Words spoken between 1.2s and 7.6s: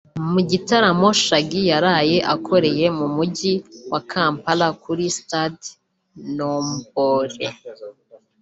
Shaggy yaraye akoreye mu Mujyi wa Kampala kuri Stade Noombole